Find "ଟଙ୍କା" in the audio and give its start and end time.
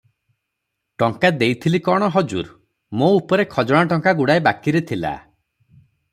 1.03-1.29, 3.93-4.17